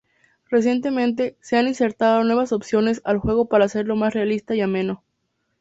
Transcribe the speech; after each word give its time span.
Recientemente 0.49 1.37
se 1.41 1.57
han 1.57 1.67
insertado 1.67 2.23
nuevas 2.23 2.53
opciones 2.53 3.03
al 3.05 3.19
juego 3.19 3.45
para 3.45 3.65
hacerlo 3.65 3.95
más 3.95 4.15
realista 4.15 4.55
y 4.55 4.61
ameno. 4.61 5.03